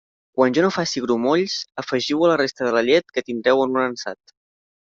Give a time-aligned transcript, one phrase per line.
[0.37, 3.79] Quan ja no faci grumolls, afegiu-ho a la resta de la llet que tindreu en
[3.81, 4.39] un ansat.